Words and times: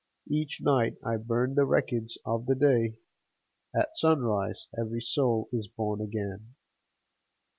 Each 0.31 0.59
night 0.63 0.95
I 1.05 1.17
burn 1.17 1.53
the 1.53 1.63
records 1.65 2.17
of 2.25 2.47
the 2.47 2.55
day,— 2.55 2.97
At 3.79 3.99
sunrise 3.99 4.67
every 4.75 4.99
soul 4.99 5.47
is 5.53 5.67
born 5.67 6.01
again 6.01 6.55